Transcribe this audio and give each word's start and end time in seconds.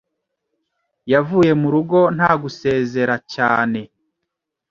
Yavuye 1.13 1.51
mu 1.61 1.67
rugo 1.73 1.99
nta 2.15 2.31
gusezera 2.41 3.15
cyane. 3.33 3.81